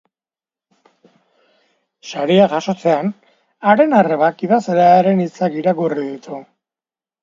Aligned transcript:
Saria 2.09 2.49
jasotakoan, 2.55 3.13
haren 3.69 3.97
arrebak 4.01 4.45
idazlearen 4.51 5.27
hitzak 5.29 5.63
irakurri 5.65 6.13
ditu. 6.15 6.47